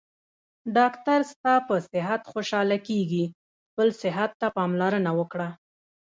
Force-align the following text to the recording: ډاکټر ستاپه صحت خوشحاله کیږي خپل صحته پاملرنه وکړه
ډاکټر 0.77 1.19
ستاپه 1.31 1.75
صحت 1.91 2.21
خوشحاله 2.31 2.77
کیږي 2.87 3.23
خپل 3.69 3.87
صحته 4.01 4.47
پاملرنه 4.57 5.11
وکړه 5.19 5.49